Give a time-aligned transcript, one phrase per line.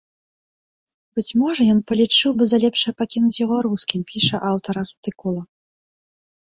[1.19, 5.43] Быць можа, ён палічыў бы за лепшае пакінуць яго рускім, піша аўтар артыкула.